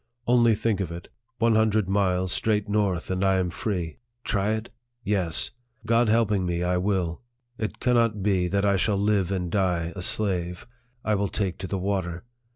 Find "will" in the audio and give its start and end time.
6.77-7.21, 11.13-11.27